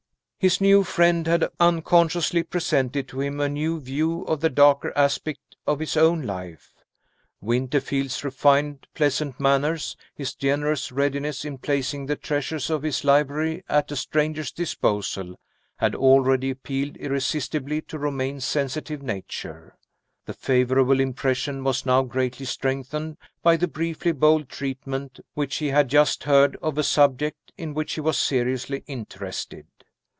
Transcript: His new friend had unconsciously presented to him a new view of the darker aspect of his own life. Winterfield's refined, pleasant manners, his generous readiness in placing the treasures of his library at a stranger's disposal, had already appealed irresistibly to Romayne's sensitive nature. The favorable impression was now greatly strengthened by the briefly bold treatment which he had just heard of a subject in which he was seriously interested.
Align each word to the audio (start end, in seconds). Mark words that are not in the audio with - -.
His 0.43 0.59
new 0.59 0.83
friend 0.83 1.27
had 1.27 1.47
unconsciously 1.59 2.41
presented 2.41 3.07
to 3.09 3.21
him 3.21 3.39
a 3.39 3.47
new 3.47 3.79
view 3.79 4.23
of 4.23 4.39
the 4.41 4.49
darker 4.49 4.91
aspect 4.97 5.55
of 5.67 5.77
his 5.79 5.95
own 5.95 6.23
life. 6.23 6.73
Winterfield's 7.41 8.23
refined, 8.23 8.87
pleasant 8.95 9.39
manners, 9.39 9.95
his 10.15 10.33
generous 10.33 10.91
readiness 10.91 11.45
in 11.45 11.59
placing 11.59 12.07
the 12.07 12.15
treasures 12.15 12.71
of 12.71 12.81
his 12.81 13.03
library 13.03 13.63
at 13.69 13.91
a 13.91 13.95
stranger's 13.95 14.51
disposal, 14.51 15.39
had 15.77 15.93
already 15.93 16.49
appealed 16.49 16.97
irresistibly 16.97 17.79
to 17.83 17.99
Romayne's 17.99 18.43
sensitive 18.43 19.03
nature. 19.03 19.77
The 20.25 20.33
favorable 20.33 20.99
impression 20.99 21.63
was 21.63 21.85
now 21.85 22.01
greatly 22.01 22.47
strengthened 22.47 23.17
by 23.43 23.57
the 23.57 23.67
briefly 23.67 24.11
bold 24.11 24.49
treatment 24.49 25.19
which 25.35 25.57
he 25.57 25.67
had 25.67 25.87
just 25.87 26.23
heard 26.23 26.55
of 26.63 26.79
a 26.79 26.83
subject 26.83 27.51
in 27.59 27.75
which 27.75 27.93
he 27.93 28.01
was 28.01 28.17
seriously 28.17 28.83
interested. 28.87 29.67